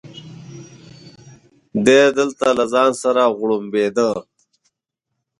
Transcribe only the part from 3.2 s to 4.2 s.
غوړمبېده.